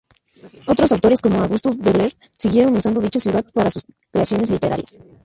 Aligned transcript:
Otros 0.65 0.91
autores, 0.93 1.21
como 1.21 1.43
August 1.43 1.63
Derleth 1.79 2.17
siguieron 2.35 2.75
usando 2.75 3.01
dicha 3.01 3.19
ciudad 3.19 3.45
para 3.53 3.69
sus 3.69 3.85
creaciones 4.11 4.49
literarias. 4.49 4.97